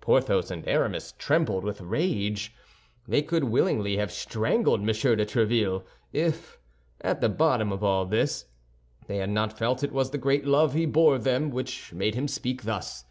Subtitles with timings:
[0.00, 2.52] Porthos and Aramis trembled with rage.
[3.06, 4.86] They could willingly have strangled M.
[4.86, 4.92] de
[5.24, 6.58] Tréville, if,
[7.02, 8.46] at the bottom of all this,
[9.06, 12.26] they had not felt it was the great love he bore them which made him
[12.26, 13.04] speak thus.